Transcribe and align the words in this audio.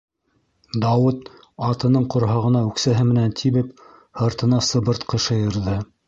Дауыт, 0.83 1.27
атының 1.65 2.07
ҡорһағына 2.13 2.61
үксәһе 2.69 3.05
менән 3.09 3.35
тибеп, 3.41 3.83
һыртына 4.23 4.63
сыбыртҡы 4.69 5.21
шыйырҙы: 5.27 5.75